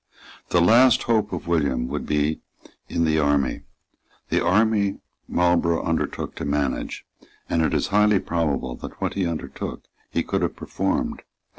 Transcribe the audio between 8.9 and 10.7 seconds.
what he undertook he could have